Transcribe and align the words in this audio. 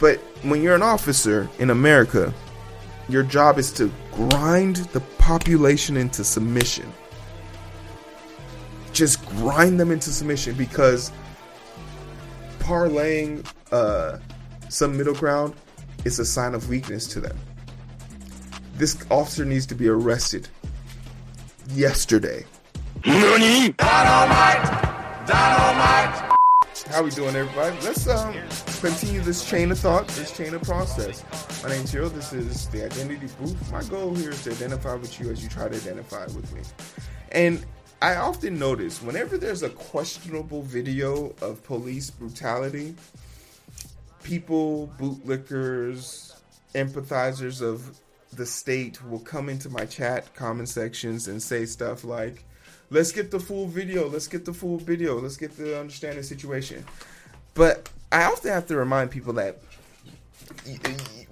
But 0.00 0.18
when 0.42 0.62
you're 0.62 0.74
an 0.74 0.82
officer 0.82 1.48
in 1.58 1.70
America, 1.70 2.32
your 3.08 3.22
job 3.22 3.58
is 3.58 3.72
to 3.72 3.90
grind 4.12 4.76
the 4.92 5.00
population 5.18 5.96
into 5.96 6.24
submission. 6.24 6.92
Just 8.92 9.24
grind 9.26 9.78
them 9.78 9.90
into 9.90 10.10
submission 10.10 10.54
because 10.54 11.10
parlaying 12.58 13.46
uh, 13.72 14.18
some 14.68 14.96
middle 14.96 15.14
ground 15.14 15.54
is 16.04 16.18
a 16.18 16.24
sign 16.24 16.54
of 16.54 16.68
weakness 16.68 17.06
to 17.08 17.20
them. 17.20 17.36
This 18.74 18.96
officer 19.10 19.44
needs 19.44 19.66
to 19.66 19.74
be 19.74 19.88
arrested 19.88 20.48
yesterday. 21.70 22.44
Dynamite! 23.02 23.76
Dynamite! 25.26 26.27
How 26.98 27.04
we 27.04 27.10
doing, 27.10 27.36
everybody? 27.36 27.76
Let's 27.84 28.08
um 28.08 28.34
continue 28.80 29.20
this 29.20 29.48
chain 29.48 29.70
of 29.70 29.78
thought, 29.78 30.08
this 30.08 30.36
chain 30.36 30.52
of 30.52 30.62
process. 30.62 31.22
My 31.62 31.70
name's 31.70 31.92
Heero. 31.92 32.12
This 32.12 32.32
is 32.32 32.66
the 32.70 32.86
Identity 32.86 33.28
Booth. 33.38 33.70
My 33.70 33.84
goal 33.84 34.16
here 34.16 34.30
is 34.30 34.42
to 34.42 34.50
identify 34.50 34.96
with 34.96 35.20
you 35.20 35.30
as 35.30 35.40
you 35.40 35.48
try 35.48 35.68
to 35.68 35.76
identify 35.76 36.24
with 36.24 36.52
me. 36.52 36.60
And 37.30 37.64
I 38.02 38.16
often 38.16 38.58
notice 38.58 39.00
whenever 39.00 39.38
there's 39.38 39.62
a 39.62 39.70
questionable 39.70 40.62
video 40.62 41.36
of 41.40 41.62
police 41.62 42.10
brutality, 42.10 42.96
people, 44.24 44.92
bootlickers, 44.98 46.34
empathizers 46.74 47.62
of 47.62 47.96
the 48.32 48.44
state 48.44 49.04
will 49.04 49.20
come 49.20 49.48
into 49.48 49.70
my 49.70 49.86
chat 49.86 50.34
comment 50.34 50.68
sections 50.68 51.28
and 51.28 51.40
say 51.40 51.64
stuff 51.64 52.02
like, 52.02 52.44
let's 52.90 53.12
get 53.12 53.30
the 53.30 53.40
full 53.40 53.66
video, 53.66 54.08
let's 54.08 54.28
get 54.28 54.44
the 54.44 54.52
full 54.52 54.78
video, 54.78 55.18
let's 55.20 55.36
get 55.36 55.56
the 55.56 55.78
understanding 55.78 56.22
situation. 56.22 56.84
But 57.54 57.90
I 58.12 58.24
often 58.24 58.50
have 58.50 58.66
to 58.68 58.76
remind 58.76 59.10
people 59.10 59.32
that 59.34 59.60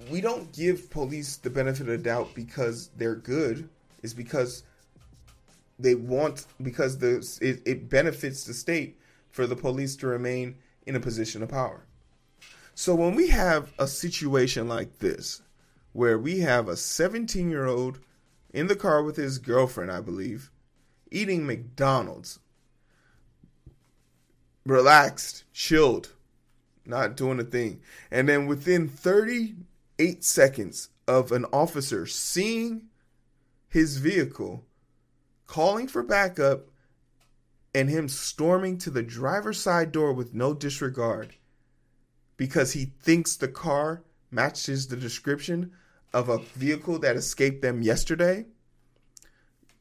we 0.09 0.21
don't 0.21 0.51
give 0.53 0.89
police 0.89 1.37
the 1.37 1.49
benefit 1.49 1.81
of 1.81 1.87
the 1.87 1.97
doubt 1.97 2.29
because 2.35 2.89
they're 2.97 3.15
good. 3.15 3.69
It's 4.03 4.13
because 4.13 4.63
they 5.79 5.95
want 5.95 6.45
because 6.61 6.97
the 6.97 7.17
it, 7.41 7.61
it 7.65 7.89
benefits 7.89 8.43
the 8.43 8.53
state 8.53 8.99
for 9.31 9.47
the 9.47 9.55
police 9.55 9.95
to 9.97 10.07
remain 10.07 10.55
in 10.85 10.95
a 10.95 10.99
position 10.99 11.43
of 11.43 11.49
power. 11.49 11.83
So 12.73 12.93
when 12.95 13.15
we 13.15 13.29
have 13.29 13.73
a 13.79 13.87
situation 13.87 14.67
like 14.67 14.99
this, 14.99 15.41
where 15.93 16.17
we 16.17 16.39
have 16.39 16.67
a 16.67 16.77
17 16.77 17.49
year 17.49 17.65
old 17.65 17.99
in 18.53 18.67
the 18.67 18.75
car 18.75 19.03
with 19.03 19.15
his 19.15 19.39
girlfriend, 19.39 19.91
I 19.91 20.01
believe, 20.01 20.51
eating 21.11 21.45
McDonald's, 21.45 22.39
relaxed, 24.65 25.43
chilled, 25.53 26.13
not 26.85 27.15
doing 27.15 27.39
a 27.39 27.43
thing. 27.43 27.81
And 28.11 28.29
then 28.29 28.47
within 28.47 28.87
38 28.87 30.23
seconds 30.23 30.89
of 31.07 31.31
an 31.31 31.45
officer 31.53 32.05
seeing 32.05 32.83
his 33.69 33.97
vehicle, 33.97 34.65
calling 35.45 35.87
for 35.87 36.03
backup, 36.03 36.67
and 37.73 37.89
him 37.89 38.09
storming 38.09 38.77
to 38.79 38.89
the 38.89 39.03
driver's 39.03 39.59
side 39.59 39.91
door 39.91 40.11
with 40.11 40.33
no 40.33 40.53
disregard 40.53 41.35
because 42.37 42.73
he 42.73 42.85
thinks 43.01 43.35
the 43.35 43.47
car 43.47 44.03
matches 44.31 44.87
the 44.87 44.95
description 44.95 45.71
of 46.13 46.29
a 46.29 46.39
vehicle 46.39 46.99
that 46.99 47.15
escaped 47.15 47.61
them 47.61 47.81
yesterday, 47.81 48.45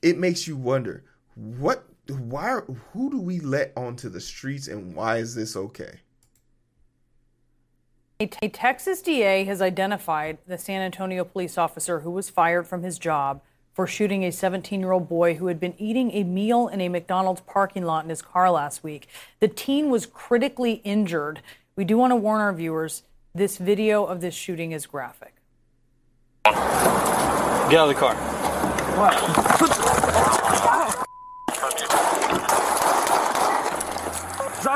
it 0.02 0.18
makes 0.18 0.46
you 0.46 0.56
wonder 0.56 1.04
what 1.36 1.84
why 2.08 2.60
who 2.92 3.10
do 3.10 3.20
we 3.20 3.40
let 3.40 3.72
onto 3.76 4.08
the 4.08 4.20
streets 4.20 4.68
and 4.68 4.94
why 4.94 5.18
is 5.18 5.34
this 5.34 5.56
okay? 5.56 6.00
A 8.18 8.48
Texas 8.48 9.02
DA 9.02 9.44
has 9.44 9.60
identified 9.60 10.38
the 10.46 10.56
San 10.56 10.80
Antonio 10.80 11.22
police 11.22 11.58
officer 11.58 12.00
who 12.00 12.10
was 12.10 12.30
fired 12.30 12.66
from 12.66 12.82
his 12.82 12.98
job 12.98 13.42
for 13.74 13.86
shooting 13.86 14.24
a 14.24 14.32
17 14.32 14.80
year 14.80 14.92
old 14.92 15.06
boy 15.06 15.34
who 15.34 15.48
had 15.48 15.60
been 15.60 15.74
eating 15.76 16.10
a 16.12 16.24
meal 16.24 16.68
in 16.68 16.80
a 16.80 16.88
McDonald's 16.88 17.42
parking 17.42 17.84
lot 17.84 18.04
in 18.04 18.08
his 18.08 18.22
car 18.22 18.50
last 18.50 18.82
week. 18.82 19.06
The 19.40 19.48
teen 19.48 19.90
was 19.90 20.06
critically 20.06 20.80
injured. 20.84 21.42
We 21.76 21.84
do 21.84 21.98
want 21.98 22.12
to 22.12 22.16
warn 22.16 22.40
our 22.40 22.54
viewers 22.54 23.02
this 23.34 23.58
video 23.58 24.06
of 24.06 24.22
this 24.22 24.34
shooting 24.34 24.72
is 24.72 24.86
graphic. 24.86 25.34
Get 26.44 26.54
out 26.54 27.88
of 27.88 27.88
the 27.88 27.94
car. 27.94 28.16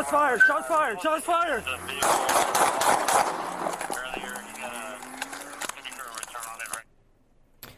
Shots 0.01 0.11
fired! 0.13 0.41
Shots 0.47 0.67
fired! 0.67 1.03
Shots 1.03 1.25
fired! 1.27 1.65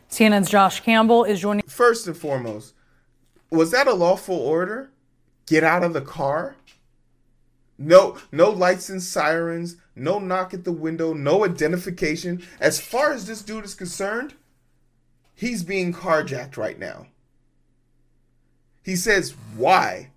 CNN's 0.08 0.48
Josh 0.48 0.80
Campbell 0.82 1.24
is 1.24 1.40
joining. 1.40 1.64
First 1.66 2.06
and 2.06 2.16
foremost, 2.16 2.74
was 3.50 3.72
that 3.72 3.88
a 3.88 3.92
lawful 3.92 4.36
order? 4.36 4.90
Get 5.46 5.64
out 5.64 5.82
of 5.82 5.94
the 5.94 6.00
car? 6.00 6.54
No, 7.76 8.18
no 8.30 8.50
lights 8.50 8.88
and 8.88 9.02
sirens, 9.02 9.78
no 9.96 10.20
knock 10.20 10.54
at 10.54 10.62
the 10.62 10.70
window, 10.70 11.14
no 11.14 11.44
identification. 11.44 12.40
As 12.60 12.80
far 12.80 13.12
as 13.12 13.26
this 13.26 13.42
dude 13.42 13.64
is 13.64 13.74
concerned, 13.74 14.34
he's 15.34 15.64
being 15.64 15.92
carjacked 15.92 16.56
right 16.56 16.78
now. 16.78 17.08
He 18.84 18.94
says, 18.94 19.34
why? 19.56 20.11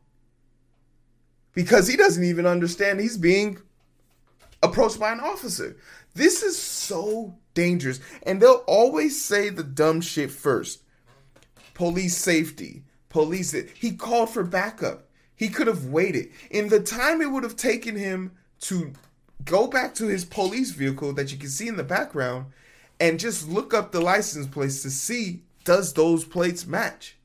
Because 1.56 1.88
he 1.88 1.98
doesn't 1.98 2.24
even 2.24 2.46
understand 2.46 3.00
he's 3.00 3.18
being 3.18 3.58
approached 4.62 5.00
by 5.00 5.12
an 5.12 5.20
officer. 5.20 5.76
This 6.14 6.44
is 6.44 6.62
so 6.62 7.36
dangerous. 7.54 8.00
And 8.24 8.40
they'll 8.40 8.64
always 8.68 9.20
say 9.22 9.50
the 9.50 9.64
dumb 9.64 10.02
shit 10.02 10.30
first 10.30 10.84
police 11.74 12.16
safety, 12.16 12.84
police. 13.10 13.52
He 13.52 13.92
called 13.92 14.30
for 14.30 14.44
backup. 14.44 15.10
He 15.36 15.50
could 15.50 15.68
have 15.68 15.86
waited. 15.86 16.30
In 16.50 16.70
the 16.70 16.80
time 16.80 17.22
it 17.22 17.32
would 17.32 17.44
have 17.44 17.58
taken 17.58 17.96
him 17.96 18.32
to 18.62 18.94
go 19.44 19.68
back 19.68 19.94
to 19.96 20.08
his 20.08 20.24
police 20.24 20.72
vehicle 20.72 21.14
that 21.14 21.32
you 21.32 21.38
can 21.38 21.50
see 21.50 21.68
in 21.68 21.76
the 21.76 21.84
background 21.84 22.48
and 23.00 23.20
just 23.20 23.50
look 23.50 23.74
up 23.74 23.92
the 23.92 24.00
license 24.00 24.48
plates 24.48 24.82
to 24.82 24.90
see 24.90 25.44
does 25.66 25.94
those 25.94 26.24
plates 26.24 26.66
match. 26.66 27.18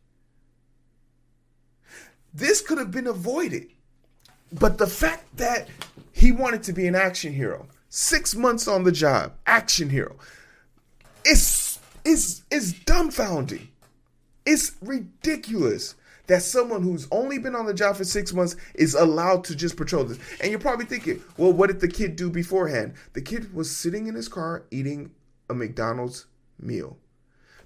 This 2.34 2.60
could 2.60 2.78
have 2.78 2.90
been 2.90 3.06
avoided. 3.06 3.68
But 4.52 4.78
the 4.78 4.86
fact 4.86 5.36
that 5.36 5.68
he 6.12 6.32
wanted 6.32 6.62
to 6.64 6.72
be 6.72 6.86
an 6.86 6.94
action 6.94 7.32
hero, 7.32 7.66
six 7.88 8.34
months 8.34 8.66
on 8.66 8.84
the 8.84 8.92
job, 8.92 9.32
action 9.46 9.90
hero, 9.90 10.16
it's 11.24 11.78
is 12.04 12.42
is 12.50 12.74
dumbfounding. 12.74 13.68
It's 14.46 14.72
ridiculous 14.80 15.94
that 16.26 16.42
someone 16.42 16.82
who's 16.82 17.08
only 17.10 17.38
been 17.38 17.56
on 17.56 17.66
the 17.66 17.74
job 17.74 17.96
for 17.96 18.04
six 18.04 18.32
months 18.32 18.56
is 18.74 18.94
allowed 18.94 19.42
to 19.44 19.56
just 19.56 19.76
patrol 19.76 20.04
this. 20.04 20.18
And 20.40 20.50
you're 20.50 20.60
probably 20.60 20.86
thinking, 20.86 21.20
well, 21.36 21.52
what 21.52 21.66
did 21.66 21.80
the 21.80 21.88
kid 21.88 22.14
do 22.14 22.30
beforehand? 22.30 22.94
The 23.14 23.20
kid 23.20 23.52
was 23.52 23.74
sitting 23.74 24.06
in 24.06 24.14
his 24.14 24.28
car 24.28 24.62
eating 24.70 25.10
a 25.48 25.54
McDonald's 25.54 26.26
meal. 26.60 26.98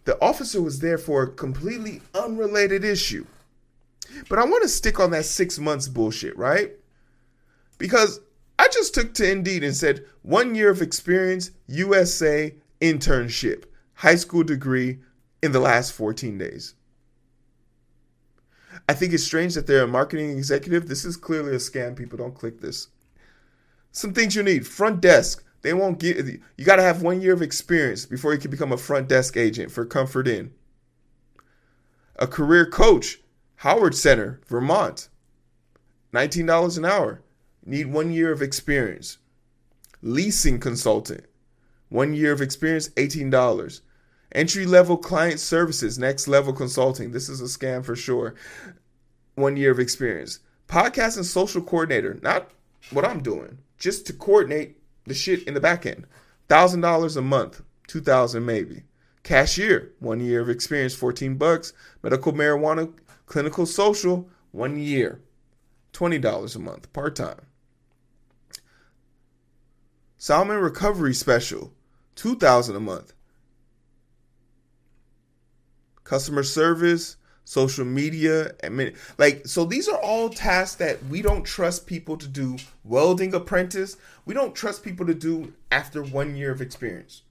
The 0.05 0.21
officer 0.21 0.63
was 0.63 0.81
there 0.81 0.99
for 0.99 1.23
a 1.23 1.31
completely 1.31 2.01
unrelated 2.15 2.85
issue. 2.85 3.27
But 4.29 4.39
I 4.39 4.45
want 4.45 4.63
to 4.63 4.69
stick 4.69 5.01
on 5.01 5.11
that 5.13 5.25
six 5.25 5.59
months 5.59 5.89
bullshit, 5.89 6.37
right? 6.37 6.73
Because 7.79 8.21
I 8.59 8.69
just 8.69 8.95
took 8.95 9.15
to 9.15 9.31
Indeed 9.31 9.65
and 9.65 9.75
said 9.75 10.05
one 10.23 10.55
year 10.55 10.71
of 10.71 10.83
experience, 10.83 11.51
USA 11.67 12.55
internship, 12.81 13.65
high 13.95 14.17
school 14.17 14.45
degree 14.45 15.01
in 15.43 15.53
the 15.53 15.61
last 15.61 15.93
14 15.93 16.39
days. 16.39 16.75
I 18.89 18.93
think 18.93 19.13
it's 19.13 19.25
strange 19.25 19.55
that 19.55 19.67
they're 19.67 19.85
a 19.85 19.89
marketing 19.89 20.31
executive. 20.31 20.89
This 20.89 21.05
is 21.05 21.17
clearly 21.17 21.53
a 21.53 21.59
scam. 21.59 21.97
People 21.97 22.19
don't 22.19 22.35
click 22.35 22.61
this. 22.61 22.89
Some 23.93 24.13
things 24.13 24.35
you 24.35 24.43
need 24.43 24.67
front 24.67 25.01
desk. 25.01 25.45
They 25.63 25.73
won't 25.73 25.99
get 25.99 26.17
you. 26.17 26.41
Got 26.65 26.77
to 26.77 26.83
have 26.83 27.03
one 27.03 27.21
year 27.21 27.33
of 27.33 27.41
experience 27.41 28.05
before 28.05 28.35
you 28.35 28.41
can 28.41 28.51
become 28.51 28.73
a 28.73 28.77
front 28.77 29.09
desk 29.09 29.37
agent 29.37 29.71
for 29.71 29.87
Comfort 29.87 30.29
Inn. 30.29 30.53
A 32.17 32.27
career 32.27 32.67
coach, 32.67 33.21
Howard 33.65 33.95
Center, 33.95 34.43
Vermont. 34.47 35.09
$19 36.13 36.77
an 36.77 36.85
hour. 36.85 37.23
Need 37.65 37.87
one 37.87 38.13
year 38.13 38.31
of 38.31 38.43
experience. 38.43 39.17
Leasing 40.03 40.61
consultant, 40.61 41.25
one 41.89 42.13
year 42.13 42.33
of 42.33 42.43
experience, 42.43 42.91
$18. 42.91 43.81
Entry 44.33 44.67
level 44.67 44.99
client 44.99 45.41
services, 45.41 45.99
next 45.99 46.29
level 46.29 46.53
consulting. 46.53 47.13
This 47.13 47.31
is 47.31 47.41
a 47.41 47.45
scam 47.45 47.83
for 47.83 47.97
sure. 47.97 48.35
One 49.35 49.57
year 49.57 49.71
of 49.71 49.81
experience. 49.81 50.41
Podcast 50.69 51.17
and 51.17 51.25
social 51.25 51.63
coordinator, 51.63 52.19
not 52.21 52.51
what 52.91 53.07
I'm 53.07 53.23
doing, 53.23 53.57
just 53.79 54.07
to 54.09 54.13
coordinate 54.13 54.77
the 55.07 55.15
shit 55.15 55.43
in 55.45 55.55
the 55.55 55.61
back 55.61 55.87
end. 55.87 56.07
Thousand 56.51 56.83
dollars 56.83 57.17
a 57.17 57.23
month, 57.23 57.63
two 57.87 58.03
thousand 58.03 58.45
maybe. 58.45 58.83
Cashier, 59.23 59.95
one 60.01 60.21
year 60.21 60.43
of 60.43 60.51
experience, 60.51 60.95
fourteen 60.95 61.37
bucks. 61.37 61.73
Medical 62.03 62.35
marijuana, 62.35 62.93
clinical 63.27 63.67
social, 63.67 64.29
one 64.53 64.79
year, 64.79 65.21
twenty 65.93 66.19
dollars 66.19 66.57
a 66.57 66.59
month, 66.59 66.93
part 66.93 67.17
time. 67.17 67.41
Salmon 70.19 70.57
recovery 70.59 71.13
special, 71.13 71.75
2000 72.15 72.77
a 72.77 72.81
month. 72.81 73.13
Customer 76.03 76.43
service, 76.43 77.17
social 77.45 77.85
media, 77.85 78.55
mean, 78.71 78.95
like 79.19 79.47
so 79.47 79.65
these 79.65 79.89
are 79.89 79.99
all 79.99 80.31
tasks 80.31 80.77
that 80.77 81.05
we 81.07 81.21
don't 81.21 81.45
trust 81.45 81.87
people 81.87 82.17
to 82.17 82.27
do. 82.27 82.57
Welding 82.85 83.35
apprentice, 83.35 83.97
we 84.25 84.33
don't 84.33 84.55
trust 84.55 84.83
people 84.83 85.05
to 85.07 85.15
do 85.15 85.53
after 85.71 86.03
1 86.03 86.37
year 86.37 86.53
of 86.53 86.61
experience. 86.61 87.23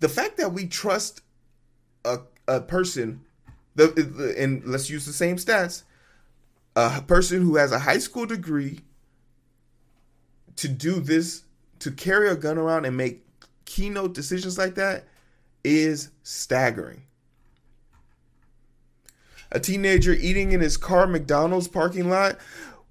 The 0.00 0.08
fact 0.08 0.36
that 0.38 0.52
we 0.52 0.66
trust 0.66 1.20
a 2.04 2.20
a 2.46 2.60
person 2.60 3.20
the, 3.74 3.88
the 3.88 4.34
and 4.40 4.64
let's 4.64 4.90
use 4.90 5.06
the 5.06 5.12
same 5.12 5.36
stats 5.36 5.82
a 6.76 7.02
person 7.02 7.40
who 7.42 7.56
has 7.56 7.72
a 7.72 7.78
high 7.78 7.98
school 7.98 8.26
degree 8.26 8.80
to 10.56 10.68
do 10.68 11.00
this 11.00 11.42
to 11.78 11.90
carry 11.90 12.28
a 12.28 12.36
gun 12.36 12.58
around 12.58 12.84
and 12.84 12.96
make 12.96 13.24
keynote 13.64 14.14
decisions 14.14 14.58
like 14.58 14.74
that 14.74 15.04
is 15.62 16.10
staggering 16.22 17.02
a 19.52 19.60
teenager 19.60 20.12
eating 20.12 20.52
in 20.52 20.60
his 20.60 20.76
car 20.76 21.06
McDonald's 21.06 21.68
parking 21.68 22.10
lot 22.10 22.38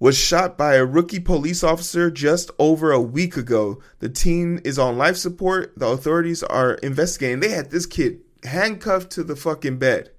was 0.00 0.18
shot 0.18 0.58
by 0.58 0.74
a 0.74 0.84
rookie 0.84 1.20
police 1.20 1.62
officer 1.62 2.10
just 2.10 2.50
over 2.58 2.90
a 2.90 3.00
week 3.00 3.36
ago. 3.36 3.80
The 4.00 4.08
teen 4.08 4.60
is 4.64 4.78
on 4.78 4.98
life 4.98 5.16
support. 5.16 5.72
The 5.78 5.86
authorities 5.86 6.42
are 6.42 6.74
investigating. 6.74 7.40
They 7.40 7.50
had 7.50 7.70
this 7.70 7.86
kid 7.86 8.20
handcuffed 8.42 9.10
to 9.12 9.22
the 9.22 9.36
fucking 9.36 9.78
bed 9.78 10.10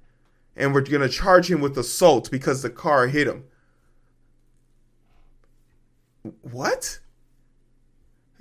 and 0.55 0.73
we're 0.73 0.81
going 0.81 1.01
to 1.01 1.09
charge 1.09 1.49
him 1.49 1.61
with 1.61 1.77
assault 1.77 2.31
because 2.31 2.61
the 2.61 2.69
car 2.69 3.07
hit 3.07 3.27
him. 3.27 3.45
What? 6.41 6.99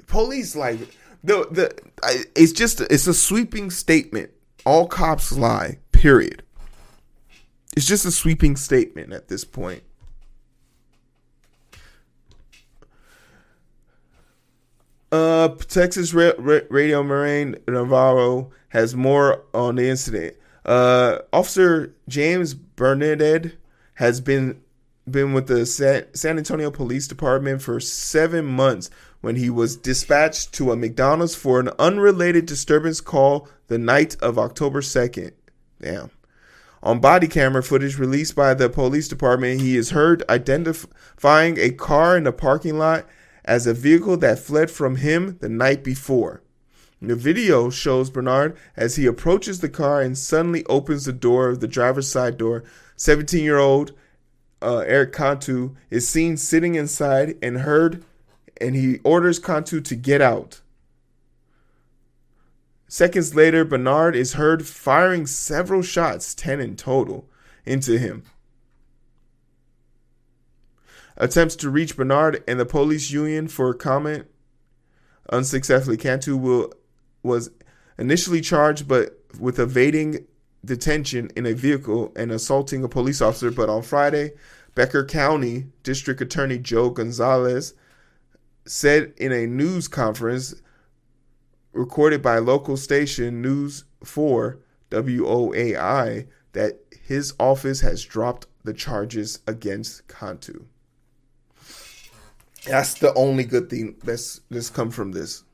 Police 0.07 0.55
like 0.55 0.79
the 1.23 1.47
the 1.51 1.77
I, 2.03 2.25
it's 2.37 2.53
just 2.53 2.81
it's 2.81 3.07
a 3.07 3.15
sweeping 3.15 3.71
statement. 3.71 4.31
All 4.65 4.87
cops 4.87 5.33
lie. 5.33 5.79
Period. 5.93 6.43
It's 7.77 7.87
just 7.87 8.05
a 8.05 8.11
sweeping 8.13 8.57
statement 8.57 9.13
at 9.13 9.29
this 9.29 9.45
point. 9.45 9.83
Uh, 15.11 15.49
Texas 15.69 16.13
Ra- 16.13 16.33
Ra- 16.39 16.61
Radio 16.71 17.03
Marine 17.03 17.57
Navarro 17.69 18.51
has 18.69 18.95
more 18.95 19.45
on 19.55 19.77
the 19.77 19.89
incident. 19.89 20.37
Uh, 20.65 21.19
Officer 21.33 21.95
James 22.09 22.55
Bernadette 22.55 23.53
has 23.95 24.21
been 24.21 24.61
been 25.11 25.35
with 25.35 25.49
the 25.49 25.67
San 25.67 26.39
Antonio 26.39 26.71
Police 26.71 27.07
Department 27.07 27.61
for 27.61 27.79
seven 27.79 28.47
months 28.47 28.89
when 29.21 29.37
he 29.37 29.51
was 29.51 29.77
dispatched 29.77 30.53
to 30.55 30.73
a 30.73 30.77
McDonald's 30.77 31.35
for 31.35 31.61
an 31.61 31.69
unrelated 31.79 32.47
disturbance 32.47 33.03
call 33.03 33.49
the 33.67 33.79
night 33.79 34.17
of 34.23 34.39
October 34.39 34.81
2nd. 34.81 35.33
Damn. 35.81 36.11
On 36.83 37.01
body 37.01 37.27
camera 37.27 37.63
footage 37.63 37.99
released 37.99 38.35
by 38.35 38.55
the 38.55 38.69
police 38.69 39.09
department, 39.09 39.61
he 39.61 39.77
is 39.77 39.91
heard 39.91 40.23
identifying 40.29 41.59
a 41.59 41.71
car 41.71 42.17
in 42.17 42.25
the 42.25 42.33
parking 42.33 42.79
lot 42.79 43.07
as 43.45 43.67
a 43.67 43.75
vehicle 43.75 44.17
that 44.19 44.39
fled 44.39 44.71
from 44.71 44.97
him 44.97 45.39
the 45.41 45.49
night 45.49 45.85
before. 45.85 46.43
The 47.07 47.17
video 47.17 47.71
shows 47.71 48.11
Brennand 48.11 48.55
as 48.77 48.97
he 48.97 49.07
approaches 49.07 49.61
the 49.61 49.69
car 49.69 50.01
and 50.01 50.17
suddenly 50.17 50.65
opens 50.67 51.05
the 51.05 51.13
door 51.13 51.49
of 51.49 51.61
the 51.61 51.69
driver's 51.69 52.09
side 52.09 52.39
door. 52.39 52.65
17 52.97 53.43
year 53.43 53.59
old 53.59 53.93
uh, 54.63 54.79
Erik 54.79 55.13
Cantu 55.13 55.75
is 55.91 56.09
seen 56.09 56.37
sitting 56.37 56.75
inside 56.75 57.37
and 57.43 57.59
heard, 57.59 58.05
and 58.61 58.75
he 58.75 58.99
orders 59.05 59.39
Cantu 59.39 59.81
to 59.83 59.95
get 59.95 60.21
out. 60.21 60.61
Seconds 62.89 63.35
later, 63.35 63.65
Brennand 63.65 64.15
is 64.15 64.35
heard 64.35 64.67
firing 64.67 65.27
several 65.27 65.83
shots, 65.83 66.35
10 66.35 66.61
in 66.61 66.77
total, 66.77 67.29
into 67.67 67.99
him. 67.99 68.23
Attempts 71.17 71.57
to 71.57 71.71
reach 71.71 71.97
Brennand 71.97 72.43
and 72.47 72.59
the 72.59 72.65
police 72.65 73.11
union 73.11 73.49
for 73.49 73.75
comment 73.75 74.27
unsuccessfully. 75.31 75.97
Cantu 75.97 76.37
will 76.37 76.73
was 77.25 77.51
initially 77.99 78.41
charged 78.41 78.87
but 78.87 79.19
with 79.41 79.59
evading 79.59 80.27
detention 80.65 81.31
in 81.37 81.47
a 81.47 81.53
vehicle 81.53 82.13
and 82.17 82.31
assaulting 82.31 82.83
a 82.85 82.89
police 82.89 83.21
officer, 83.21 83.51
but 83.51 83.69
on 83.69 83.83
Friday, 83.83 84.33
Bexar 84.75 85.05
County 85.07 85.67
District 85.83 86.21
Attorney 86.21 86.59
Joe 86.59 86.91
Gonzalez 86.91 87.75
said 88.67 89.13
in 89.17 89.33
a 89.33 89.47
news 89.47 89.89
conference 89.89 90.55
recorded 91.73 92.23
by 92.23 92.39
local 92.39 92.77
station 92.77 93.43
News 93.43 93.85
4 94.05 94.59
WOAI 94.91 96.27
that 96.53 96.81
his 97.03 97.35
office 97.39 97.81
has 97.81 98.05
dropped 98.05 98.47
the 98.63 98.73
charges 98.73 99.41
against 99.47 100.09
Cantu. 100.09 100.65
That's 102.67 102.95
the 102.95 103.13
only 103.15 103.45
good 103.45 103.69
thing 103.69 103.97
that's 104.03 104.41
that's 104.51 104.71
come 104.71 104.91
from 104.91 105.13
this. 105.13 105.45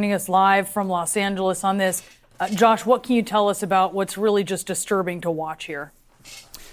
Joining 0.00 0.14
us 0.14 0.30
live 0.30 0.66
from 0.66 0.88
Los 0.88 1.14
Angeles 1.14 1.62
on 1.62 1.76
this. 1.76 2.02
Uh, 2.40 2.48
Josh, 2.48 2.86
what 2.86 3.02
can 3.02 3.16
you 3.16 3.22
tell 3.22 3.50
us 3.50 3.62
about 3.62 3.92
what's 3.92 4.16
really 4.16 4.42
just 4.42 4.66
disturbing 4.66 5.20
to 5.20 5.30
watch 5.30 5.64
here? 5.64 5.92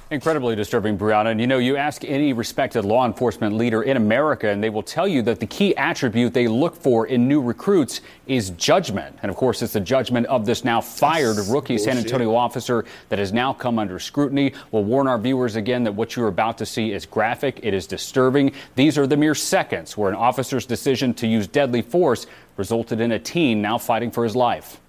Incredibly 0.09 0.55
disturbing, 0.55 0.97
Brianna. 0.97 1.31
And 1.31 1.41
you 1.41 1.47
know, 1.47 1.57
you 1.57 1.75
ask 1.75 2.05
any 2.05 2.31
respected 2.31 2.85
law 2.85 3.05
enforcement 3.05 3.55
leader 3.55 3.83
in 3.83 3.97
America, 3.97 4.47
and 4.47 4.63
they 4.63 4.69
will 4.69 4.81
tell 4.81 5.05
you 5.05 5.21
that 5.23 5.41
the 5.41 5.45
key 5.45 5.75
attribute 5.75 6.33
they 6.33 6.47
look 6.47 6.77
for 6.77 7.07
in 7.07 7.27
new 7.27 7.41
recruits 7.41 7.99
is 8.25 8.51
judgment. 8.51 9.17
And 9.21 9.29
of 9.29 9.35
course, 9.35 9.61
it's 9.61 9.73
the 9.73 9.81
judgment 9.81 10.25
of 10.27 10.45
this 10.45 10.63
now 10.63 10.79
fired 10.79 11.35
rookie 11.49 11.75
Bullshit. 11.75 11.81
San 11.81 11.97
Antonio 11.97 12.33
officer 12.33 12.85
that 13.09 13.19
has 13.19 13.33
now 13.33 13.51
come 13.51 13.77
under 13.77 13.99
scrutiny. 13.99 14.53
We'll 14.71 14.85
warn 14.85 15.09
our 15.09 15.17
viewers 15.17 15.57
again 15.57 15.83
that 15.83 15.91
what 15.91 16.15
you're 16.15 16.29
about 16.29 16.57
to 16.59 16.65
see 16.65 16.93
is 16.93 17.05
graphic, 17.05 17.59
it 17.63 17.73
is 17.73 17.85
disturbing. 17.85 18.53
These 18.75 18.97
are 18.97 19.07
the 19.07 19.17
mere 19.17 19.35
seconds 19.35 19.97
where 19.97 20.09
an 20.09 20.15
officer's 20.15 20.65
decision 20.65 21.13
to 21.15 21.27
use 21.27 21.47
deadly 21.47 21.81
force 21.81 22.27
resulted 22.55 23.01
in 23.01 23.11
a 23.11 23.19
teen 23.19 23.61
now 23.61 23.77
fighting 23.77 24.11
for 24.11 24.23
his 24.23 24.37
life. 24.37 24.79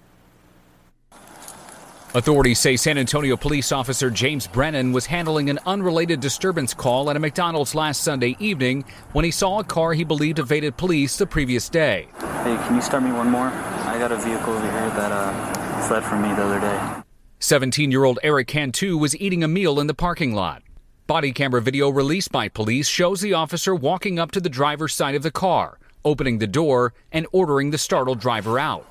Authorities 2.15 2.57
say 2.57 2.75
San 2.75 2.97
Antonio 2.97 3.37
police 3.37 3.71
officer 3.71 4.09
James 4.09 4.47
Brennand 4.47 4.95
was 4.95 5.05
handling 5.05 5.51
an 5.51 5.59
unrelated 5.67 6.19
disturbance 6.19 6.73
call 6.73 7.11
at 7.11 7.15
a 7.15 7.19
McDonald's 7.19 7.75
last 7.75 8.01
Sunday 8.01 8.35
evening 8.39 8.83
when 9.11 9.23
he 9.23 9.29
saw 9.29 9.59
a 9.59 9.63
car 9.63 9.93
he 9.93 10.03
believed 10.03 10.39
evaded 10.39 10.75
police 10.75 11.17
the 11.17 11.27
previous 11.27 11.69
day. 11.69 12.07
Hey, 12.17 12.57
can 12.65 12.73
you 12.73 12.81
start 12.81 13.03
me 13.03 13.11
one 13.11 13.29
more? 13.29 13.49
I 13.49 13.99
got 13.99 14.11
a 14.11 14.17
vehicle 14.17 14.53
over 14.53 14.71
here 14.71 14.89
that 14.89 15.11
uh, 15.11 15.87
fled 15.87 16.03
from 16.03 16.23
me 16.23 16.29
the 16.29 16.43
other 16.45 16.59
day. 16.59 17.03
17 17.41 17.91
year 17.91 18.05
old 18.05 18.17
Erik 18.23 18.47
Cantu 18.47 18.97
was 18.97 19.15
eating 19.17 19.43
a 19.43 19.47
meal 19.47 19.79
in 19.79 19.85
the 19.85 19.93
parking 19.93 20.33
lot. 20.33 20.63
Body 21.05 21.31
camera 21.31 21.61
video 21.61 21.89
released 21.89 22.31
by 22.31 22.47
police 22.47 22.87
shows 22.87 23.21
the 23.21 23.33
officer 23.33 23.75
walking 23.75 24.17
up 24.17 24.31
to 24.31 24.41
the 24.41 24.49
driver's 24.49 24.95
side 24.95 25.13
of 25.13 25.21
the 25.21 25.29
car, 25.29 25.77
opening 26.03 26.39
the 26.39 26.47
door, 26.47 26.91
and 27.11 27.27
ordering 27.31 27.69
the 27.69 27.77
startled 27.77 28.19
driver 28.19 28.57
out. 28.57 28.87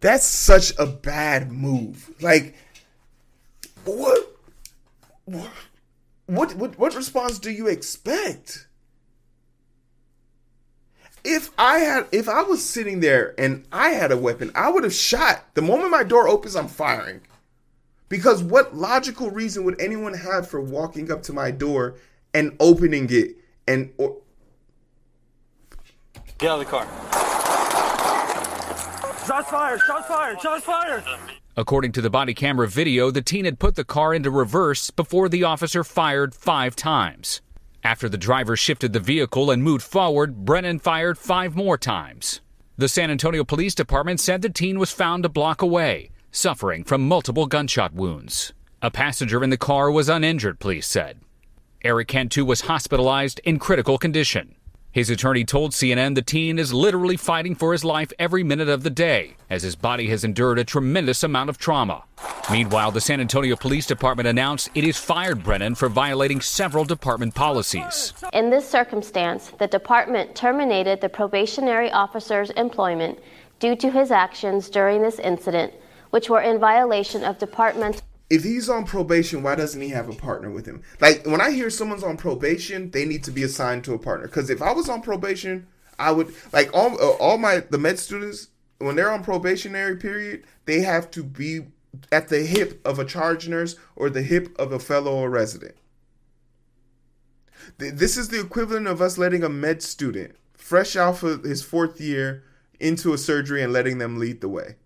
That's 0.00 0.26
such 0.26 0.72
a 0.78 0.86
bad 0.86 1.50
move. 1.50 2.14
Like, 2.20 2.54
what, 3.84 4.36
what, 5.24 5.50
what, 6.54 6.78
what 6.78 6.94
response 6.94 7.38
do 7.38 7.50
you 7.50 7.66
expect? 7.66 8.66
If 11.24 11.50
I 11.58 11.80
had, 11.80 12.06
if 12.12 12.28
I 12.28 12.42
was 12.42 12.64
sitting 12.64 13.00
there 13.00 13.34
and 13.38 13.66
I 13.72 13.90
had 13.90 14.12
a 14.12 14.16
weapon, 14.16 14.52
I 14.54 14.70
would 14.70 14.84
have 14.84 14.94
shot. 14.94 15.44
The 15.54 15.62
moment 15.62 15.90
my 15.90 16.04
door 16.04 16.28
opens, 16.28 16.54
I'm 16.54 16.68
firing. 16.68 17.20
Because 18.08 18.42
what 18.42 18.76
logical 18.76 19.30
reason 19.30 19.64
would 19.64 19.80
anyone 19.80 20.14
have 20.14 20.48
for 20.48 20.60
walking 20.60 21.10
up 21.10 21.22
to 21.24 21.32
my 21.32 21.50
door 21.50 21.96
and 22.32 22.56
opening 22.60 23.08
it 23.10 23.36
and 23.66 23.92
or 23.98 24.16
Get 26.38 26.50
out 26.50 26.60
of 26.60 26.66
the 26.66 26.70
car. 26.70 27.27
Shots 29.28 29.50
fired! 29.50 29.80
Shots 29.86 30.08
fired! 30.08 30.40
Shots 30.40 30.64
fired! 30.64 31.04
According 31.54 31.92
to 31.92 32.00
the 32.00 32.08
body 32.08 32.32
camera 32.32 32.66
video, 32.66 33.10
the 33.10 33.20
teen 33.20 33.44
had 33.44 33.58
put 33.58 33.74
the 33.74 33.84
car 33.84 34.14
into 34.14 34.30
reverse 34.30 34.90
before 34.90 35.28
the 35.28 35.44
officer 35.44 35.84
fired 35.84 36.34
five 36.34 36.74
times. 36.74 37.42
After 37.84 38.08
the 38.08 38.16
driver 38.16 38.56
shifted 38.56 38.94
the 38.94 39.00
vehicle 39.00 39.50
and 39.50 39.62
moved 39.62 39.82
forward, 39.82 40.46
Brennand 40.46 40.80
fired 40.80 41.18
five 41.18 41.54
more 41.54 41.76
times. 41.76 42.40
The 42.78 42.88
San 42.88 43.10
Antonio 43.10 43.44
Police 43.44 43.74
Department 43.74 44.18
said 44.18 44.40
the 44.40 44.48
teen 44.48 44.78
was 44.78 44.92
found 44.92 45.26
a 45.26 45.28
block 45.28 45.60
away, 45.60 46.08
suffering 46.30 46.82
from 46.82 47.06
multiple 47.06 47.44
gunshot 47.44 47.92
wounds. 47.92 48.54
A 48.80 48.90
passenger 48.90 49.44
in 49.44 49.50
the 49.50 49.58
car 49.58 49.90
was 49.90 50.08
uninjured, 50.08 50.58
police 50.58 50.86
said. 50.86 51.20
Erik 51.84 52.08
Cantu 52.08 52.46
was 52.46 52.62
hospitalized 52.62 53.42
in 53.44 53.58
critical 53.58 53.98
condition. 53.98 54.54
His 54.98 55.10
attorney 55.10 55.44
told 55.44 55.70
CNN 55.70 56.16
the 56.16 56.22
teen 56.22 56.58
is 56.58 56.74
literally 56.74 57.16
fighting 57.16 57.54
for 57.54 57.70
his 57.70 57.84
life 57.84 58.12
every 58.18 58.42
minute 58.42 58.68
of 58.68 58.82
the 58.82 58.90
day, 58.90 59.36
as 59.48 59.62
his 59.62 59.76
body 59.76 60.08
has 60.08 60.24
endured 60.24 60.58
a 60.58 60.64
tremendous 60.64 61.22
amount 61.22 61.50
of 61.50 61.56
trauma. 61.56 62.02
Meanwhile, 62.50 62.90
the 62.90 63.00
San 63.00 63.20
Antonio 63.20 63.54
Police 63.54 63.86
Department 63.86 64.26
announced 64.26 64.70
it 64.74 64.82
has 64.82 64.96
fired 64.96 65.44
Brennand 65.44 65.78
for 65.78 65.88
violating 65.88 66.40
several 66.40 66.84
department 66.84 67.36
policies. 67.36 68.12
In 68.32 68.50
this 68.50 68.68
circumstance, 68.68 69.52
the 69.60 69.68
department 69.68 70.34
terminated 70.34 71.00
the 71.00 71.08
probationary 71.08 71.92
officer's 71.92 72.50
employment 72.50 73.20
due 73.60 73.76
to 73.76 73.92
his 73.92 74.10
actions 74.10 74.68
during 74.68 75.00
this 75.00 75.20
incident, 75.20 75.72
which 76.10 76.28
were 76.28 76.40
in 76.40 76.58
violation 76.58 77.22
of 77.22 77.38
department 77.38 78.02
if 78.30 78.44
he's 78.44 78.68
on 78.68 78.84
probation, 78.84 79.42
why 79.42 79.54
doesn't 79.54 79.80
he 79.80 79.88
have 79.88 80.08
a 80.08 80.14
partner 80.14 80.50
with 80.50 80.66
him? 80.66 80.82
Like 81.00 81.26
when 81.26 81.40
I 81.40 81.50
hear 81.50 81.70
someone's 81.70 82.02
on 82.02 82.16
probation, 82.16 82.90
they 82.90 83.04
need 83.04 83.24
to 83.24 83.30
be 83.30 83.42
assigned 83.42 83.84
to 83.84 83.94
a 83.94 83.98
partner. 83.98 84.26
Because 84.26 84.50
if 84.50 84.60
I 84.60 84.72
was 84.72 84.88
on 84.88 85.00
probation, 85.00 85.66
I 85.98 86.12
would 86.12 86.34
like 86.52 86.70
all 86.74 87.00
uh, 87.00 87.16
all 87.16 87.38
my 87.38 87.60
the 87.60 87.78
med 87.78 87.98
students 87.98 88.48
when 88.78 88.96
they're 88.96 89.10
on 89.10 89.24
probationary 89.24 89.96
period, 89.96 90.44
they 90.66 90.80
have 90.80 91.10
to 91.12 91.22
be 91.22 91.66
at 92.12 92.28
the 92.28 92.40
hip 92.40 92.80
of 92.86 92.98
a 92.98 93.04
charge 93.04 93.48
nurse 93.48 93.76
or 93.96 94.10
the 94.10 94.22
hip 94.22 94.54
of 94.58 94.72
a 94.72 94.78
fellow 94.78 95.24
resident. 95.24 95.74
This 97.78 98.16
is 98.16 98.28
the 98.28 98.40
equivalent 98.40 98.86
of 98.86 99.02
us 99.02 99.18
letting 99.18 99.42
a 99.42 99.48
med 99.48 99.82
student 99.82 100.36
fresh 100.54 100.96
out 100.96 101.22
of 101.22 101.44
his 101.44 101.62
fourth 101.62 102.00
year 102.00 102.44
into 102.78 103.12
a 103.12 103.18
surgery 103.18 103.62
and 103.62 103.72
letting 103.72 103.98
them 103.98 104.18
lead 104.18 104.40
the 104.40 104.48
way. 104.48 104.76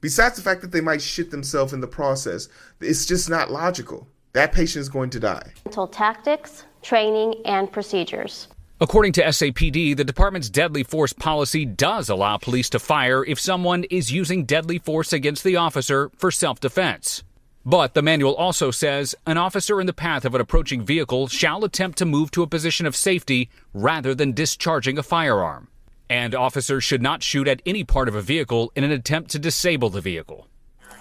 Besides 0.00 0.36
the 0.36 0.42
fact 0.42 0.62
that 0.62 0.72
they 0.72 0.80
might 0.80 1.02
shit 1.02 1.30
themselves 1.30 1.72
in 1.72 1.80
the 1.80 1.86
process, 1.86 2.48
it's 2.80 3.04
just 3.04 3.28
not 3.28 3.50
logical. 3.50 4.08
That 4.32 4.52
patient 4.52 4.80
is 4.80 4.88
going 4.88 5.10
to 5.10 5.20
die. 5.20 5.52
Mental 5.64 5.86
Tactics, 5.86 6.64
training, 6.82 7.34
and 7.44 7.70
procedures. 7.70 8.48
According 8.80 9.12
to 9.14 9.24
SAPD, 9.24 9.94
the 9.94 10.04
department's 10.04 10.48
deadly 10.48 10.84
force 10.84 11.12
policy 11.12 11.66
does 11.66 12.08
allow 12.08 12.38
police 12.38 12.70
to 12.70 12.78
fire 12.78 13.22
if 13.26 13.38
someone 13.38 13.84
is 13.84 14.10
using 14.10 14.46
deadly 14.46 14.78
force 14.78 15.12
against 15.12 15.44
the 15.44 15.56
officer 15.56 16.10
for 16.16 16.30
self 16.30 16.60
defense. 16.60 17.22
But 17.66 17.92
the 17.92 18.00
manual 18.00 18.34
also 18.36 18.70
says 18.70 19.14
an 19.26 19.36
officer 19.36 19.82
in 19.82 19.86
the 19.86 19.92
path 19.92 20.24
of 20.24 20.34
an 20.34 20.40
approaching 20.40 20.82
vehicle 20.82 21.28
shall 21.28 21.62
attempt 21.62 21.98
to 21.98 22.06
move 22.06 22.30
to 22.30 22.42
a 22.42 22.46
position 22.46 22.86
of 22.86 22.96
safety 22.96 23.50
rather 23.74 24.14
than 24.14 24.32
discharging 24.32 24.96
a 24.96 25.02
firearm 25.02 25.68
and 26.10 26.34
officers 26.34 26.82
should 26.82 27.00
not 27.00 27.22
shoot 27.22 27.48
at 27.48 27.62
any 27.64 27.84
part 27.84 28.08
of 28.08 28.16
a 28.16 28.20
vehicle 28.20 28.72
in 28.74 28.84
an 28.84 28.90
attempt 28.90 29.30
to 29.30 29.38
disable 29.38 29.88
the 29.88 30.00
vehicle. 30.00 30.48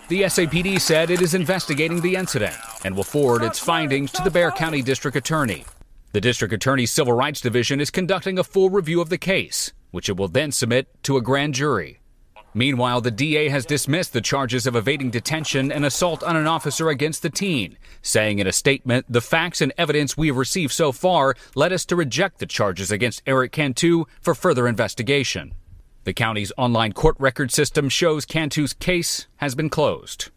The 0.07 0.21
SAPD 0.21 0.79
said 0.79 1.09
it 1.09 1.21
is 1.21 1.33
investigating 1.33 2.01
the 2.01 2.15
incident 2.15 2.55
and 2.85 2.95
will 2.95 3.03
forward 3.03 3.43
its 3.43 3.59
findings 3.59 4.11
to 4.13 4.23
the 4.23 4.31
Bexar 4.31 4.51
County 4.51 4.81
District 4.81 5.17
Attorney. 5.17 5.65
The 6.13 6.21
District 6.21 6.53
Attorney's 6.53 6.91
Civil 6.91 7.13
Rights 7.13 7.41
Division 7.41 7.81
is 7.81 7.91
conducting 7.91 8.39
a 8.39 8.43
full 8.43 8.69
review 8.69 9.01
of 9.01 9.09
the 9.09 9.17
case, 9.17 9.73
which 9.91 10.09
it 10.09 10.17
will 10.17 10.27
then 10.27 10.51
submit 10.51 10.87
to 11.03 11.17
a 11.17 11.21
grand 11.21 11.55
jury. 11.55 11.98
Meanwhile, 12.53 13.01
the 13.01 13.11
DA 13.11 13.49
has 13.49 13.65
dismissed 13.65 14.13
the 14.13 14.21
charges 14.21 14.65
of 14.65 14.75
evading 14.75 15.11
detention 15.11 15.71
and 15.71 15.85
assault 15.85 16.23
on 16.23 16.35
an 16.35 16.47
officer 16.47 16.89
against 16.89 17.21
the 17.21 17.29
teen, 17.29 17.77
saying 18.01 18.39
in 18.39 18.47
a 18.47 18.51
statement, 18.51 19.05
The 19.07 19.21
facts 19.21 19.61
and 19.61 19.71
evidence 19.77 20.17
we 20.17 20.27
have 20.27 20.37
received 20.37 20.71
so 20.71 20.91
far 20.91 21.35
led 21.53 21.71
us 21.71 21.85
to 21.85 21.95
reject 21.95 22.39
the 22.39 22.45
charges 22.45 22.91
against 22.91 23.21
Erik 23.25 23.51
Cantu 23.51 24.05
for 24.19 24.33
further 24.33 24.67
investigation. 24.67 25.53
The 26.05 26.13
county's 26.13 26.51
online 26.57 26.93
court 26.93 27.17
record 27.19 27.51
system 27.51 27.87
shows 27.87 28.25
Cantu's 28.25 28.73
case 28.73 29.27
has 29.37 29.53
been 29.53 29.69
closed. 29.69 30.31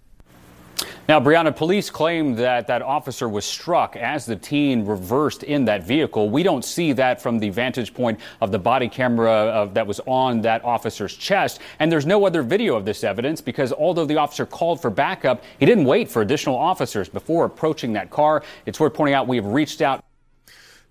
Now, 1.09 1.19
Brianna, 1.19 1.55
police 1.55 1.91
claim 1.91 2.37
that 2.37 2.69
that 2.69 2.81
officer 2.81 3.29
was 3.29 3.45
struck 3.45 3.97
as 3.97 4.25
the 4.25 4.37
teen 4.37 4.85
reversed 4.87 5.43
in 5.43 5.65
that 5.65 5.83
vehicle. 5.83 6.31
We 6.31 6.45
don't 6.45 6.65
see 6.65 6.93
that 6.93 7.21
from 7.21 7.41
the 7.41 7.51
vantage 7.51 7.93
point 7.93 8.21
of 8.41 8.53
the 8.53 8.59
body 8.61 8.89
camera 8.89 9.33
of, 9.33 9.75
that 9.75 9.85
was 9.85 10.01
on 10.07 10.43
that 10.43 10.65
officer's 10.65 11.17
chest. 11.17 11.59
And 11.81 11.91
there's 11.91 12.07
no 12.07 12.25
other 12.25 12.45
video 12.45 12.77
of 12.77 12.85
this 12.85 13.03
evidence 13.03 13.41
because 13.41 13.73
although 13.73 14.05
the 14.05 14.17
officer 14.17 14.47
called 14.47 14.81
for 14.81 14.91
backup, 14.91 15.43
he 15.59 15.67
didn't 15.67 15.87
wait 15.87 16.09
for 16.09 16.23
additional 16.23 16.57
officers 16.57 17.09
before 17.09 17.47
approaching 17.47 17.93
that 17.95 18.11
car. 18.11 18.45
It's 18.65 18.79
worth 18.79 18.95
pointing 18.95 19.15
out 19.15 19.27
we 19.27 19.37
have 19.37 19.47
reached 19.47 19.83
out. 19.83 20.05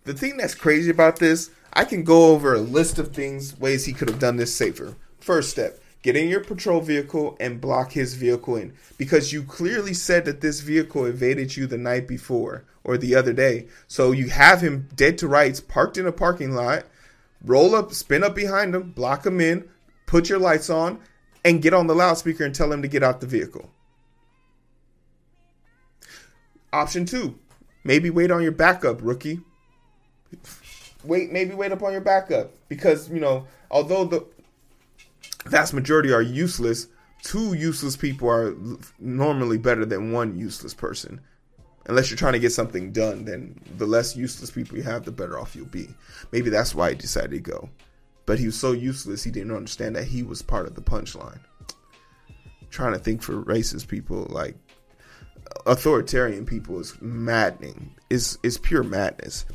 The 0.04 0.14
thing 0.14 0.36
that's 0.36 0.56
crazy 0.56 0.92
about 0.92 1.20
this, 1.20 1.52
I 1.72 1.86
can 1.86 2.04
go 2.04 2.34
over 2.34 2.56
a 2.56 2.60
list 2.60 3.00
of 3.00 3.14
things, 3.14 3.58
ways 3.62 3.86
he 3.86 3.94
could 3.94 4.10
have 4.10 4.20
done 4.20 4.36
this 4.36 4.54
safer. 4.54 4.98
First 5.22 5.52
step 5.52 5.80
get 6.02 6.16
in 6.16 6.30
your 6.30 6.44
patrol 6.44 6.82
vehicle 6.82 7.38
and 7.40 7.62
block 7.62 7.92
his 7.92 8.16
vehicle 8.16 8.56
in 8.56 8.74
because 8.98 9.32
you 9.32 9.44
clearly 9.44 9.94
said 9.94 10.26
that 10.26 10.42
this 10.42 10.62
vehicle 10.62 11.06
evaded 11.06 11.56
you 11.56 11.68
the 11.68 11.78
night 11.78 12.08
before 12.08 12.66
or 12.84 12.98
the 12.98 13.16
other 13.16 13.34
day. 13.34 13.68
So 13.88 14.12
you 14.12 14.30
have 14.30 14.62
him 14.62 14.90
dead 14.96 15.18
to 15.20 15.28
rights, 15.28 15.60
parked 15.60 15.98
in 15.98 16.08
a 16.08 16.12
parking 16.12 16.52
lot, 16.52 16.86
roll 17.44 17.76
up, 17.76 17.94
spin 17.94 18.24
up 18.24 18.36
behind 18.36 18.74
him, 18.74 18.92
block 18.92 19.26
him 19.26 19.40
in, 19.40 19.68
put 20.06 20.30
your 20.30 20.40
lights 20.40 20.70
on, 20.70 21.00
and 21.44 21.62
get 21.62 21.74
on 21.74 21.88
the 21.88 21.96
loudspeaker 21.96 22.44
and 22.44 22.54
tell 22.54 22.72
him 22.72 22.82
to 22.82 22.88
get 22.88 23.04
out 23.04 23.22
the 23.22 23.28
vehicle. 23.28 23.70
Option 26.74 27.06
two, 27.06 27.38
maybe 27.84 28.10
wait 28.10 28.32
on 28.32 28.42
your 28.42 28.52
backup, 28.52 29.02
rookie. 29.02 29.42
Wait, 31.04 31.32
maybe 31.32 31.54
wait 31.54 31.72
up 31.72 31.84
on 31.84 31.92
your 31.92 32.02
backup 32.02 32.52
because 32.70 33.10
you 33.10 33.20
know 33.20 33.46
although 33.70 34.06
the 34.06 34.26
vast 35.46 35.74
majority 35.74 36.12
are 36.12 36.22
useless. 36.22 36.88
Two 37.24 37.54
useless 37.54 37.96
people 37.96 38.30
are 38.30 38.56
normally 39.00 39.58
better 39.58 39.86
than 39.86 40.12
one 40.12 40.38
useless 40.38 40.74
person. 40.74 41.22
Unless 41.88 42.10
you're 42.10 42.18
trying 42.18 42.34
to 42.34 42.40
get 42.40 42.52
something 42.52 42.92
done, 42.92 43.26
then 43.26 43.60
the 43.78 43.86
less 43.86 44.16
useless 44.16 44.52
people 44.52 44.78
you 44.78 44.84
have, 44.84 45.04
the 45.04 45.12
better 45.12 45.40
off 45.40 45.56
you'll 45.56 45.66
be. 45.66 45.88
Maybe 46.32 46.50
that's 46.50 46.76
why 46.76 46.90
he 46.90 46.96
decided 46.96 47.32
to 47.32 47.40
go. 47.40 47.70
But 48.26 48.40
he 48.40 48.46
was 48.46 48.60
so 48.60 48.72
useless, 48.72 49.24
he 49.24 49.32
didn't 49.32 49.56
understand 49.56 49.96
that 49.96 50.06
he 50.06 50.24
was 50.24 50.42
part 50.42 50.68
of 50.68 50.76
the 50.76 50.82
punchline. 50.82 51.40
Trying 52.70 52.94
to 52.94 53.00
think 53.00 53.22
for 53.22 53.44
racist 53.44 53.88
people, 53.88 54.28
like 54.30 54.56
authoritarian 55.66 56.46
people, 56.46 56.80
is 56.80 56.96
maddening. 57.02 57.96
Is 58.10 58.38
is 58.44 58.58
pure 58.58 58.84
madness. 58.84 59.46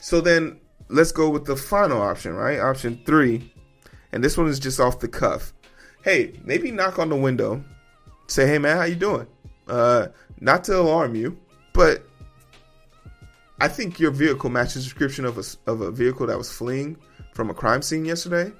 So 0.00 0.20
then 0.20 0.60
let's 0.88 1.12
go 1.12 1.30
with 1.30 1.46
the 1.46 1.56
final 1.56 2.00
option, 2.00 2.34
right? 2.34 2.60
Option 2.60 3.00
three 3.04 3.51
and 4.12 4.22
this 4.22 4.36
one 4.36 4.48
is 4.48 4.58
just 4.58 4.80
off 4.80 5.00
the 5.00 5.08
cuff. 5.08 5.52
Hey, 6.04 6.40
maybe 6.44 6.70
knock 6.70 6.98
on 6.98 7.08
the 7.08 7.16
window, 7.16 7.62
say, 8.26 8.46
"Hey 8.46 8.58
man, 8.58 8.76
how 8.76 8.84
you 8.84 8.96
doing?" 8.96 9.26
Uh, 9.68 10.08
not 10.40 10.64
to 10.64 10.78
alarm 10.78 11.14
you, 11.14 11.38
but 11.72 12.04
I 13.60 13.68
think 13.68 14.00
your 14.00 14.10
vehicle 14.10 14.50
matches 14.50 14.74
the 14.74 14.80
description 14.82 15.24
of 15.24 15.38
a 15.38 15.70
of 15.70 15.80
a 15.80 15.90
vehicle 15.90 16.26
that 16.26 16.36
was 16.36 16.50
fleeing 16.50 16.96
from 17.32 17.50
a 17.50 17.54
crime 17.54 17.82
scene 17.82 18.04
yesterday. 18.04 18.52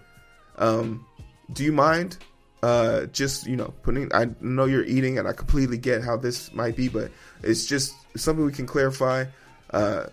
Um, 0.57 1.05
do 1.53 1.65
you 1.65 1.73
mind 1.73 2.19
uh, 2.63 3.07
just 3.07 3.47
you 3.47 3.57
know 3.57 3.75
putting? 3.83 4.15
I 4.15 4.29
know 4.41 4.67
you're 4.67 4.85
eating, 4.85 5.19
and 5.19 5.27
I 5.27 5.33
completely 5.33 5.79
get 5.79 6.03
how 6.03 6.17
this 6.17 6.53
might 6.53 6.77
be, 6.77 6.89
but 6.89 7.11
it's 7.43 7.67
just 7.67 7.95
something 8.17 8.45
we 8.45 8.53
can 8.53 8.67
clarify. 8.67 9.25
Uh, 9.71 10.07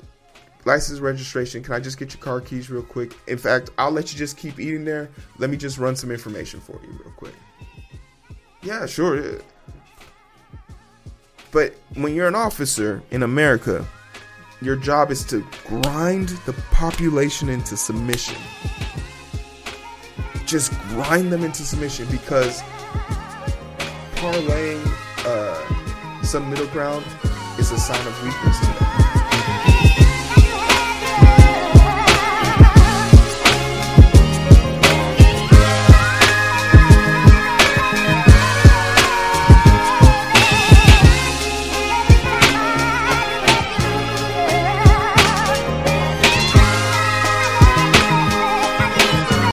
license 0.66 1.00
registration. 1.00 1.64
Can 1.64 1.74
I 1.74 1.80
just 1.80 1.98
get 1.98 2.14
your 2.14 2.22
car 2.22 2.42
keys 2.42 2.70
real 2.70 2.84
quick? 2.84 3.14
In 3.28 3.38
fact, 3.38 3.70
I'll 3.78 3.92
let 3.92 4.12
you 4.12 4.18
just 4.18 4.38
keep 4.38 4.60
eating 4.60 4.86
there. 4.86 5.10
Let 5.38 5.50
me 5.50 5.58
just 5.58 5.78
run 5.78 5.96
some 5.96 6.12
information 6.12 6.60
for 6.60 6.80
you 6.84 6.92
real 7.04 7.14
quick. 7.16 7.36
Yeah, 8.62 8.86
sure. 8.86 9.40
But 11.52 11.76
when 11.96 12.14
you're 12.14 12.28
an 12.28 12.36
officer 12.36 13.02
in 13.12 13.24
America, 13.24 13.86
your 14.62 14.76
job 14.76 15.10
is 15.10 15.24
to 15.26 15.46
grind 15.66 16.30
the 16.46 16.54
population 16.72 17.50
into 17.50 17.78
submission. 17.78 18.38
Just 20.46 20.72
grind 20.90 21.32
them 21.32 21.44
into 21.44 21.64
submission 21.64 22.08
because 22.12 22.62
parlaying 24.16 24.84
uh, 25.26 26.24
some 26.24 26.50
middle 26.50 26.68
ground 26.68 27.06
is 27.58 27.72
a 27.72 27.78
sign 27.78 28.06
of 28.06 28.24
weakness 28.24 28.60
to 28.60 28.66
them. 28.66 28.99